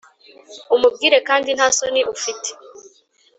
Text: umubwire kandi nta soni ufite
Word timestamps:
umubwire 0.75 1.17
kandi 1.27 1.49
nta 1.57 1.67
soni 1.77 2.01
ufite 2.15 2.49